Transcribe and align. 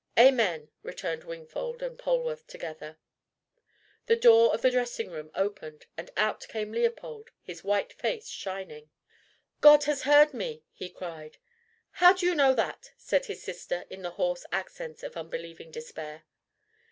"Amen!" 0.17 0.71
returned 0.81 1.25
Wingfold 1.25 1.83
and 1.83 1.95
Polwarth 1.95 2.47
together. 2.47 2.97
The 4.07 4.15
door 4.15 4.51
of 4.51 4.63
the 4.63 4.71
dressing 4.71 5.11
room 5.11 5.29
opened, 5.35 5.85
and 5.95 6.09
out 6.17 6.47
came 6.47 6.71
Leopold, 6.71 7.29
his 7.39 7.63
white 7.63 7.93
face 7.93 8.27
shining. 8.27 8.89
"God 9.59 9.83
has 9.83 10.01
heard 10.01 10.33
me!" 10.33 10.63
he 10.71 10.89
cried. 10.89 11.37
"How 11.91 12.13
do 12.13 12.25
you 12.25 12.33
know 12.33 12.55
that?" 12.55 12.93
said 12.97 13.27
his 13.27 13.43
sister, 13.43 13.85
in 13.91 14.01
the 14.01 14.09
hoarse 14.17 14.43
accents 14.51 15.03
of 15.03 15.15
unbelieving 15.15 15.69
despair. 15.69 16.23